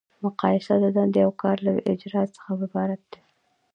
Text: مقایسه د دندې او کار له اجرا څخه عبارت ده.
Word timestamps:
مقایسه 0.23 0.75
د 0.83 0.85
دندې 0.95 1.21
او 1.25 1.31
کار 1.41 1.57
له 1.65 1.73
اجرا 1.91 2.23
څخه 2.35 2.49
عبارت 2.65 3.01
ده. 3.11 3.19